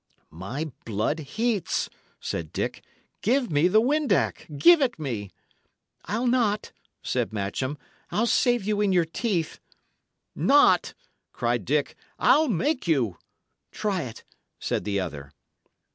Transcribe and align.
"My 0.33 0.65
blood 0.83 1.19
heats," 1.19 1.87
said 2.19 2.51
Dick. 2.51 2.83
"Give 3.21 3.51
me 3.51 3.67
the 3.67 3.79
windac! 3.79 4.47
Give 4.57 4.81
it 4.81 4.97
me!" 4.97 5.29
"I'll 6.05 6.25
not," 6.25 6.71
said 7.03 7.31
Matcham. 7.31 7.77
"I'll 8.09 8.25
save 8.25 8.63
you 8.65 8.81
in 8.81 8.91
your 8.91 9.05
teeth." 9.05 9.59
"Not?" 10.33 10.95
cried 11.33 11.65
Dick. 11.65 11.95
"I'll 12.17 12.47
make 12.47 12.87
you!" 12.87 13.17
"Try 13.71 14.01
it," 14.01 14.23
said 14.59 14.85
the 14.85 14.99
other. 14.99 15.33